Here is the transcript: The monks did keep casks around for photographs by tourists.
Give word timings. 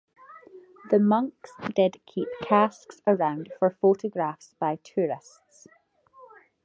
The 0.89 0.97
monks 0.97 1.51
did 1.75 1.97
keep 2.07 2.27
casks 2.41 3.03
around 3.05 3.51
for 3.59 3.69
photographs 3.69 4.55
by 4.59 4.77
tourists. 4.77 5.67